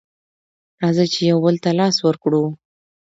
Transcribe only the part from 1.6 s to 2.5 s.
ته لاس ورکړو